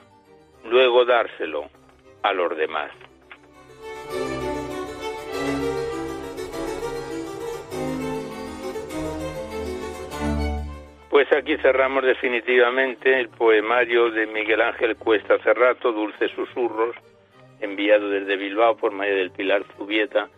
[0.64, 1.68] luego dárselo
[2.22, 2.90] a los demás.
[11.10, 16.94] Pues aquí cerramos definitivamente el poemario de Miguel Ángel Cuesta Cerrato, Dulces Susurros,
[17.60, 20.28] enviado desde Bilbao por María del Pilar Zubieta,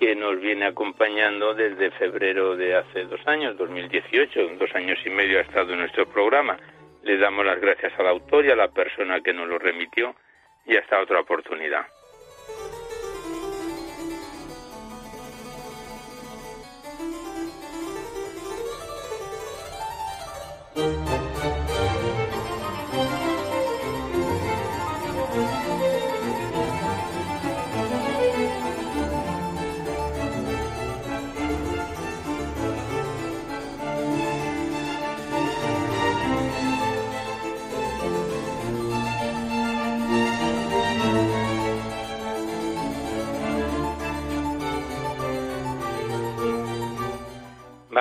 [0.00, 5.38] que nos viene acompañando desde febrero de hace dos años, 2018, dos años y medio
[5.38, 6.58] ha estado en nuestro programa.
[7.04, 10.16] Le damos las gracias al autor y a la persona que nos lo remitió
[10.66, 11.86] y hasta otra oportunidad.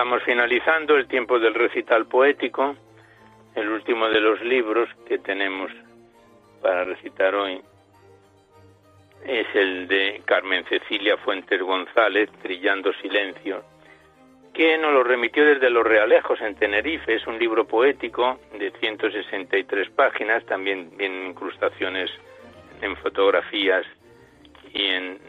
[0.01, 2.73] Vamos finalizando el tiempo del recital poético.
[3.53, 5.73] El último de los libros que tenemos
[6.61, 7.61] para recitar hoy
[9.25, 13.61] es el de Carmen Cecilia Fuentes González, Trillando Silencio,
[14.53, 17.15] que nos lo remitió desde Los Realejos en Tenerife.
[17.15, 22.09] Es un libro poético de 163 páginas, también vienen incrustaciones
[22.81, 23.85] en fotografías
[24.73, 25.19] y en,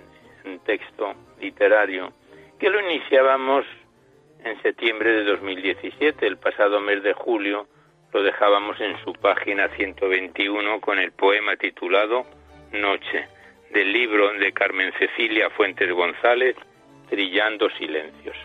[0.44, 2.12] en texto literario,
[2.60, 3.66] que lo iniciábamos
[4.44, 6.26] en septiembre de 2017.
[6.26, 7.66] El pasado mes de julio
[8.12, 12.24] lo dejábamos en su página 121 con el poema titulado
[12.72, 13.28] Noche,
[13.70, 16.56] del libro de Carmen Cecilia Fuentes González,
[17.08, 18.36] Trillando Silencios.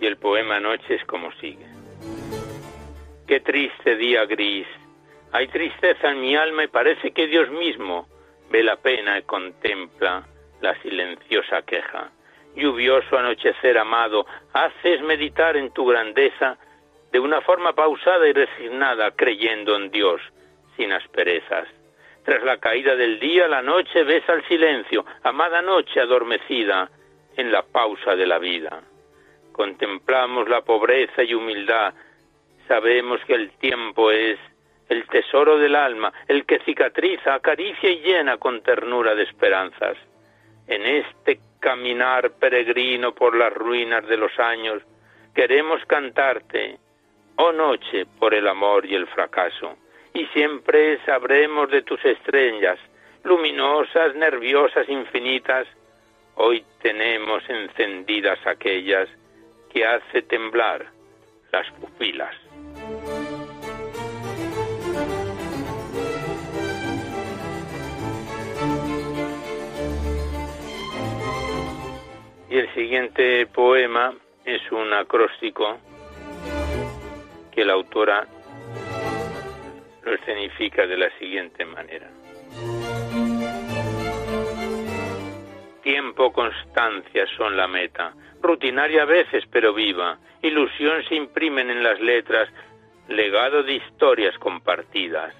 [0.00, 1.65] Y el poema Noche es como sigue.
[3.26, 4.68] Qué triste día gris.
[5.32, 8.06] Hay tristeza en mi alma y parece que Dios mismo
[8.50, 10.24] ve la pena y contempla
[10.60, 12.12] la silenciosa queja.
[12.54, 16.56] Lluvioso anochecer amado, haces meditar en tu grandeza
[17.10, 20.20] de una forma pausada y resignada, creyendo en Dios,
[20.76, 21.66] sin asperezas.
[22.24, 26.90] Tras la caída del día, la noche besa el silencio, amada noche adormecida
[27.36, 28.82] en la pausa de la vida.
[29.50, 31.92] Contemplamos la pobreza y humildad,
[32.68, 34.38] sabemos que el tiempo es
[34.88, 39.96] el tesoro del alma, el que cicatriza, acaricia y llena con ternura de esperanzas.
[40.68, 44.82] En este caminar peregrino por las ruinas de los años,
[45.34, 46.78] queremos cantarte,
[47.36, 49.76] oh noche, por el amor y el fracaso,
[50.14, 52.78] y siempre sabremos de tus estrellas,
[53.24, 55.66] luminosas, nerviosas, infinitas,
[56.36, 59.08] hoy tenemos encendidas aquellas
[59.72, 60.86] que hace temblar
[61.52, 62.45] las pupilas.
[72.48, 74.14] Y el siguiente poema
[74.44, 75.78] es un acróstico
[77.50, 78.26] que la autora
[80.04, 82.08] lo escenifica de la siguiente manera.
[85.82, 92.00] Tiempo, constancia son la meta, rutinaria a veces pero viva, ilusión se imprimen en las
[92.00, 92.48] letras,
[93.08, 95.34] legado de historias compartidas,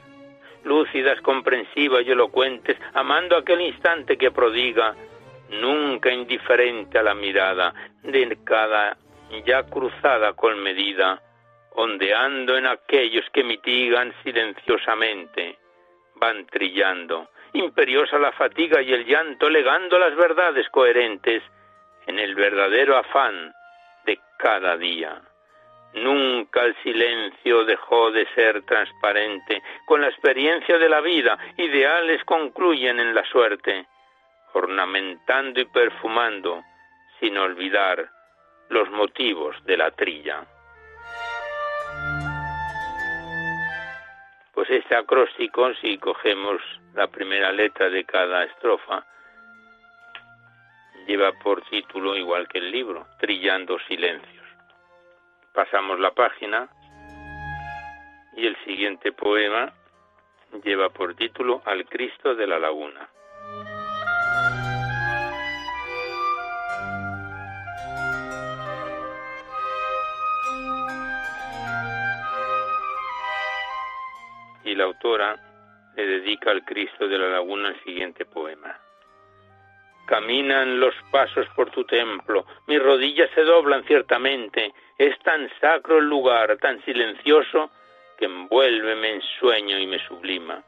[0.65, 4.95] lúcidas, comprensivas y elocuentes, amando aquel instante que prodiga
[5.51, 8.97] nunca indiferente a la mirada de cada
[9.45, 11.21] ya cruzada con medida,
[11.73, 15.59] ondeando en aquellos que mitigan silenciosamente,
[16.17, 21.43] van trillando, imperiosa la fatiga y el llanto, legando las verdades coherentes
[22.07, 23.53] en el verdadero afán
[24.05, 25.21] de cada día.
[25.97, 29.63] Nunca el silencio dejó de ser transparente.
[29.87, 33.87] Con la experiencia de la vida, ideales concluyen en la suerte
[34.53, 36.63] ornamentando y perfumando,
[37.21, 38.11] sin olvidar
[38.69, 40.47] los motivos de la trilla.
[44.53, 46.61] Pues este acróstico, si cogemos
[46.95, 49.05] la primera letra de cada estrofa,
[51.07, 54.36] lleva por título, igual que el libro, Trillando Silencios.
[55.57, 56.69] Pasamos la página
[58.37, 59.73] y el siguiente poema
[60.63, 63.09] lleva por título Al Cristo de la Laguna.
[74.65, 75.37] y la autora
[75.97, 78.77] le dedica al Cristo de la Laguna el siguiente poema.
[80.07, 86.07] Caminan los pasos por tu templo, mis rodillas se doblan ciertamente, es tan sacro el
[86.07, 87.71] lugar, tan silencioso,
[88.17, 90.63] que envuélveme en sueño y me sublima.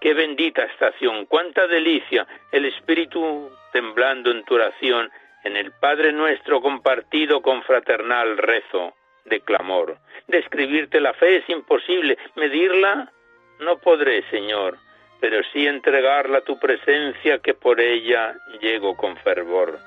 [0.00, 5.10] Qué bendita estación, cuánta delicia, el espíritu temblando en tu oración,
[5.44, 9.98] en el Padre nuestro compartido con fraternal rezo de clamor.
[10.26, 13.10] Describirte la fe es imposible, medirla
[13.60, 14.76] no podré, Señor,
[15.20, 19.78] pero sí entregarla a tu presencia que por ella llego con fervor.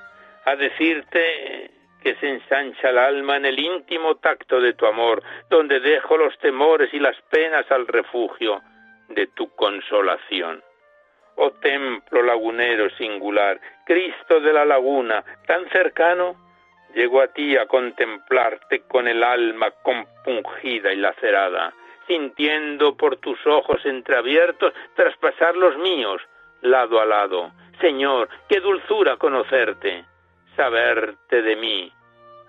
[0.46, 1.70] A decirte
[2.02, 6.36] que se ensancha el alma en el íntimo tacto de tu amor, donde dejo los
[6.38, 8.62] temores y las penas al refugio
[9.08, 10.62] de tu consolación.
[11.36, 16.36] Oh templo lagunero singular, Cristo de la laguna, tan cercano,
[16.94, 21.74] llego a ti a contemplarte con el alma compungida y lacerada,
[22.06, 26.22] sintiendo por tus ojos entreabiertos traspasar los míos,
[26.62, 27.52] lado a lado.
[27.80, 30.04] Señor, qué dulzura conocerte,
[30.56, 31.92] saberte de mí,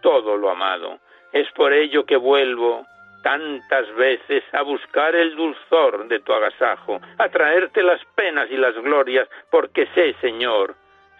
[0.01, 0.99] todo lo amado.
[1.31, 2.85] Es por ello que vuelvo
[3.21, 8.75] tantas veces a buscar el dulzor de tu agasajo, a traerte las penas y las
[8.75, 10.75] glorias, porque sé, Señor,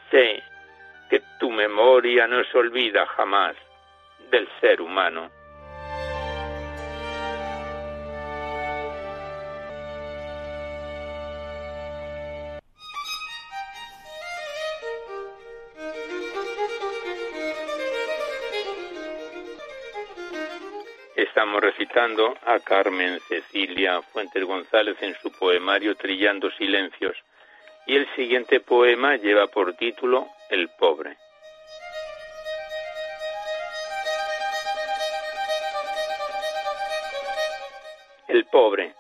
[0.10, 0.42] sé
[1.10, 3.56] que tu memoria no se olvida jamás
[4.32, 5.30] del ser humano.
[22.00, 27.18] A Carmen Cecilia Fuentes González en su poemario Trillando Silencios
[27.88, 31.18] y el siguiente poema lleva por título El pobre.
[38.28, 38.94] El pobre.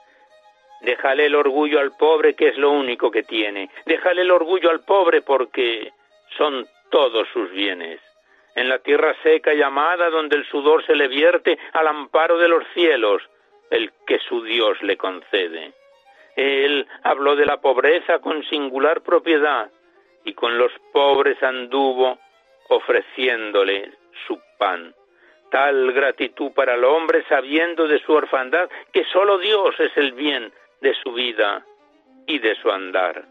[0.82, 3.70] Déjale el orgullo al pobre que es lo único que tiene.
[3.86, 5.93] Déjale el orgullo al pobre porque
[6.36, 8.07] son todos sus bienes.
[8.58, 12.47] En la tierra seca y amada donde el sudor se le vierte al amparo de
[12.47, 13.22] los cielos,
[13.70, 15.74] el que su Dios le concede.
[16.36, 19.70] Él habló de la pobreza con singular propiedad
[20.26, 22.18] y con los pobres anduvo
[22.70, 23.91] ofreciéndole
[24.26, 24.91] su pan.
[25.51, 30.51] Tal gratitud para el hombre sabiendo de su orfandad que solo Dios es el bien
[30.82, 31.64] de su vida
[32.26, 33.24] y de su andar.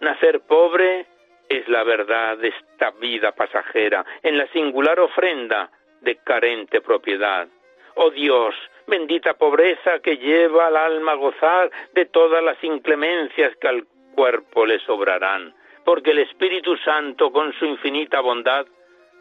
[0.00, 1.04] Nacer pobre
[1.48, 5.70] es la verdad de esta vida pasajera, en la singular ofrenda
[6.00, 7.48] de carente propiedad.
[7.96, 8.54] Oh Dios,
[8.86, 14.66] bendita pobreza que lleva al alma a gozar de todas las inclemencias que al cuerpo
[14.66, 18.66] le sobrarán, porque el Espíritu Santo con su infinita bondad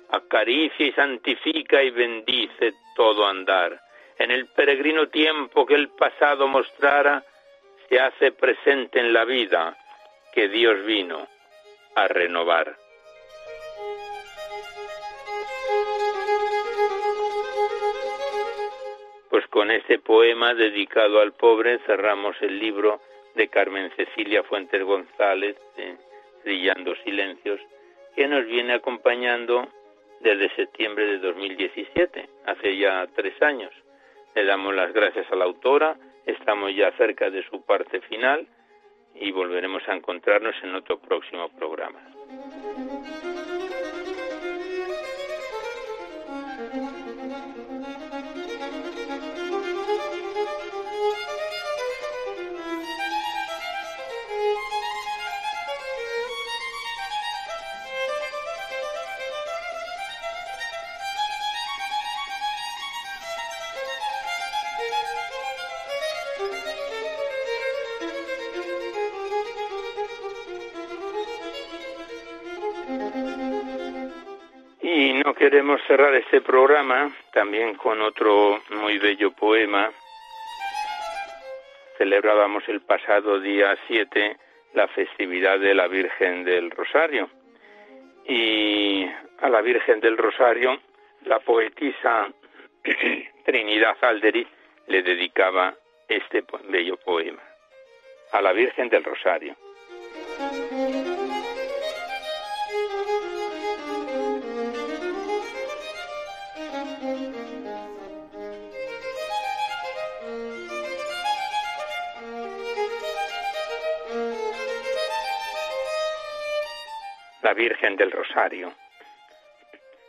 [0.09, 3.79] acaricia y santifica y bendice todo andar.
[4.17, 7.23] En el peregrino tiempo que el pasado mostrara,
[7.89, 9.75] se hace presente en la vida
[10.33, 11.27] que Dios vino
[11.95, 12.75] a renovar.
[19.29, 23.01] Pues con este poema dedicado al pobre cerramos el libro
[23.35, 25.57] de Carmen Cecilia Fuentes González,
[26.43, 27.59] Brillando Silencios,
[28.15, 29.67] que nos viene acompañando
[30.19, 33.71] desde septiembre de 2017, hace ya tres años.
[34.35, 38.47] Le damos las gracias a la autora, estamos ya cerca de su parte final
[39.15, 41.99] y volveremos a encontrarnos en otro próximo programa.
[75.35, 79.91] Queremos cerrar este programa también con otro muy bello poema.
[81.97, 84.37] Celebrábamos el pasado día 7
[84.73, 87.29] la festividad de la Virgen del Rosario.
[88.25, 89.05] Y
[89.39, 90.79] a la Virgen del Rosario,
[91.25, 92.27] la poetisa
[93.45, 94.47] Trinidad Alderi
[94.87, 95.73] le dedicaba
[96.07, 97.41] este bello poema.
[98.31, 99.55] A la Virgen del Rosario.
[117.43, 118.73] La Virgen del Rosario.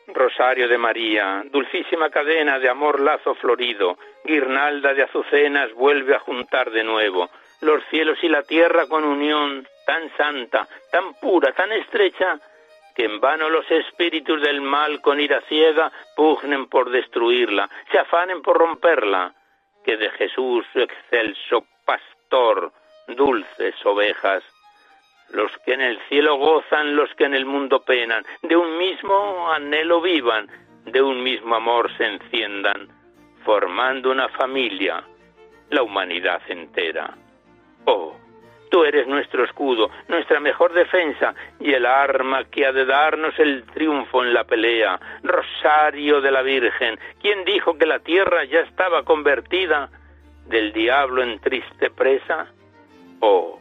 [0.06, 6.70] Rosario de María, dulcísima cadena de amor lazo florido, guirnalda de azucenas vuelve a juntar
[6.70, 7.30] de nuevo
[7.60, 12.38] los cielos y la tierra con unión tan santa, tan pura, tan estrecha,
[12.94, 18.42] que en vano los espíritus del mal con ira ciega pugnen por destruirla, se afanen
[18.42, 19.34] por romperla,
[19.84, 22.72] que de Jesús su excelso pastor,
[23.08, 24.44] dulces ovejas,
[25.30, 29.52] los que en el cielo gozan, los que en el mundo penan, de un mismo
[29.52, 30.48] anhelo vivan,
[30.84, 32.88] de un mismo amor se enciendan,
[33.44, 35.02] formando una familia,
[35.70, 37.14] la humanidad entera.
[37.86, 38.16] Oh,
[38.70, 43.64] tú eres nuestro escudo, nuestra mejor defensa y el arma que ha de darnos el
[43.66, 45.00] triunfo en la pelea.
[45.22, 49.90] Rosario de la Virgen, ¿quién dijo que la tierra ya estaba convertida
[50.46, 52.48] del diablo en triste presa?
[53.20, 53.60] Oh,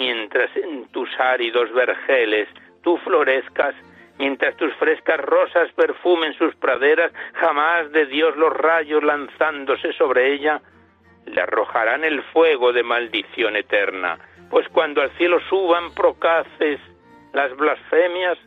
[0.00, 2.48] mientras en tus áridos vergeles
[2.82, 3.74] tú florezcas,
[4.18, 10.62] mientras tus frescas rosas perfumen sus praderas, jamás de Dios los rayos lanzándose sobre ella,
[11.26, 16.80] le arrojarán el fuego de maldición eterna, pues cuando al cielo suban procaces
[17.34, 18.38] las blasfemias,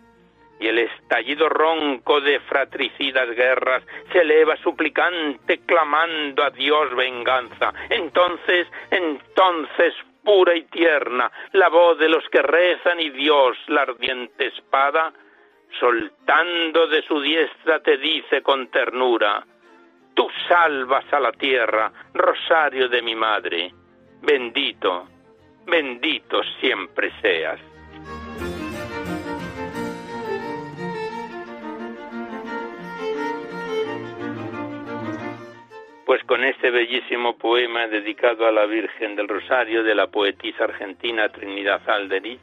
[0.60, 7.74] y el estallido ronco de fratricidas guerras se eleva suplicante clamando a Dios venganza.
[7.90, 9.94] Entonces, entonces
[10.24, 15.14] pura y tierna, la voz de los que rezan y Dios, la ardiente espada,
[15.80, 19.46] soltando de su diestra te dice con ternura,
[20.14, 23.72] tú salvas a la tierra, rosario de mi madre,
[24.22, 25.08] bendito,
[25.66, 27.73] bendito siempre seas.
[36.14, 41.28] Pues con este bellísimo poema dedicado a la Virgen del Rosario de la poetisa argentina
[41.30, 42.40] Trinidad Alderi,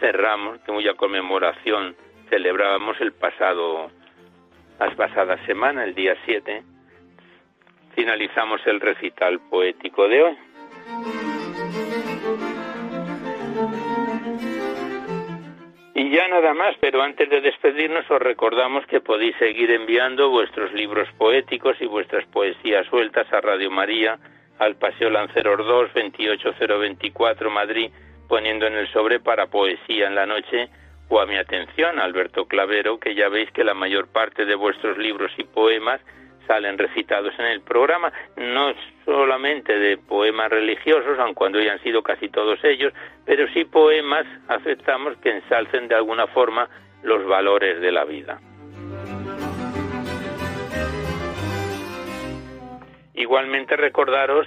[0.00, 1.94] cerramos, cuya conmemoración
[2.30, 3.90] celebrábamos el pasado,
[4.78, 6.62] las pasadas semanas, el día 7,
[7.94, 10.38] finalizamos el recital poético de hoy.
[16.00, 20.72] Y ya nada más, pero antes de despedirnos os recordamos que podéis seguir enviando vuestros
[20.72, 24.18] libros poéticos y vuestras poesías sueltas a Radio María,
[24.58, 27.90] al Paseo Lanceros 2, 28024 Madrid,
[28.30, 30.70] poniendo en el sobre para poesía en la noche
[31.10, 34.96] o a mi atención, Alberto Clavero, que ya veis que la mayor parte de vuestros
[34.96, 36.00] libros y poemas
[36.46, 38.72] salen recitados en el programa, no
[39.04, 42.92] solamente de poemas religiosos, aun cuando ya han sido casi todos ellos,
[43.24, 46.68] pero sí poemas, aceptamos, que ensalcen de alguna forma
[47.02, 48.40] los valores de la vida.
[53.14, 54.46] Igualmente recordaros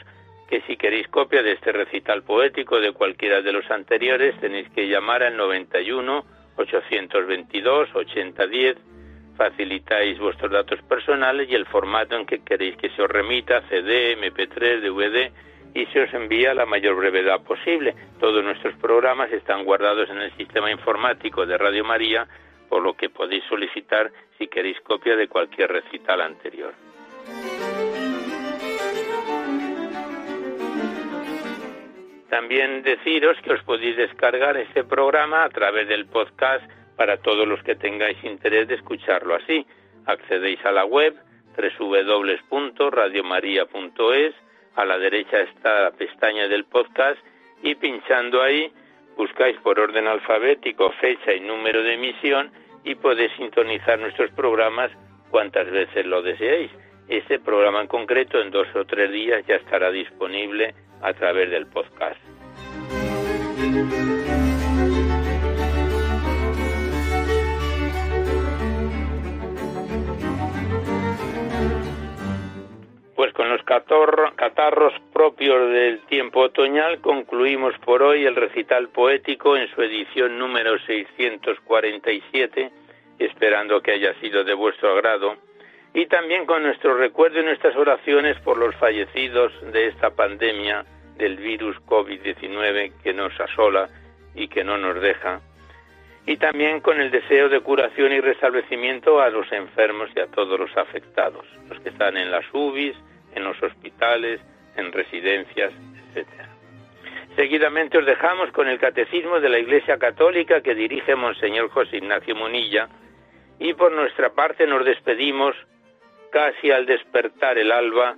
[0.50, 4.88] que si queréis copia de este recital poético de cualquiera de los anteriores tenéis que
[4.88, 6.26] llamar al 91
[6.58, 8.93] 822 8010
[9.36, 14.18] facilitáis vuestros datos personales y el formato en que queréis que se os remita, CD,
[14.18, 15.32] MP3, DVD,
[15.74, 17.96] y se os envía la mayor brevedad posible.
[18.20, 22.28] Todos nuestros programas están guardados en el sistema informático de Radio María,
[22.70, 26.74] por lo que podéis solicitar si queréis copia de cualquier recital anterior.
[32.30, 36.66] También deciros que os podéis descargar este programa a través del podcast
[37.04, 39.66] para todos los que tengáis interés de escucharlo así.
[40.06, 41.14] Accedéis a la web
[41.58, 44.34] www.radiomaria.es,
[44.76, 47.20] a la derecha está la pestaña del podcast
[47.62, 48.72] y pinchando ahí
[49.18, 52.54] buscáis por orden alfabético fecha y número de emisión
[52.86, 54.90] y podéis sintonizar nuestros programas
[55.30, 56.72] cuantas veces lo deseéis.
[57.10, 61.68] Este programa en concreto en dos o tres días ya estará disponible a través del
[61.68, 62.22] podcast.
[73.24, 79.70] Pues con los catarros propios del tiempo otoñal concluimos por hoy el recital poético en
[79.74, 82.70] su edición número 647,
[83.20, 85.38] esperando que haya sido de vuestro agrado,
[85.94, 90.84] y también con nuestro recuerdo y nuestras oraciones por los fallecidos de esta pandemia
[91.16, 93.88] del virus COVID-19 que nos asola
[94.36, 95.40] y que no nos deja,
[96.26, 100.60] y también con el deseo de curación y restablecimiento a los enfermos y a todos
[100.60, 102.98] los afectados, los que están en las UBIs,
[103.36, 104.40] en los hospitales,
[104.76, 105.74] en residencias,
[106.16, 106.28] etc.
[107.36, 112.36] Seguidamente os dejamos con el Catecismo de la Iglesia Católica que dirige Monseñor José Ignacio
[112.36, 112.90] Munilla
[113.60, 115.56] y por nuestra parte nos despedimos
[116.32, 118.16] casi al despertar el alba,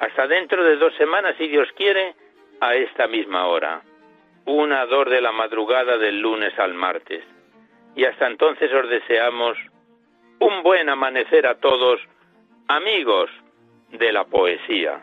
[0.00, 2.14] hasta dentro de dos semanas, si Dios quiere,
[2.60, 3.82] a esta misma hora,
[4.46, 7.22] una dor de la madrugada del lunes al martes.
[7.94, 9.58] Y hasta entonces os deseamos
[10.40, 12.00] un buen amanecer a todos,
[12.68, 13.30] amigos
[13.90, 15.02] de la poesía.